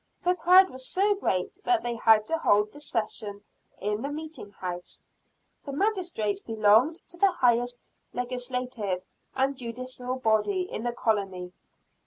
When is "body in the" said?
10.15-10.91